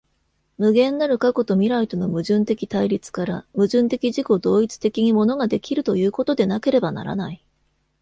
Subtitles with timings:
[0.57, 7.45] 無限なる過去と未来との矛盾的対立から、矛盾的自己同一的に物が出来るということでなければならない。